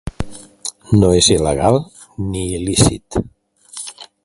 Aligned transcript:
No 1.01 1.09
és 1.19 1.27
il·legal 1.35 1.77
ni 2.31 2.43
il·lícit 2.61 3.21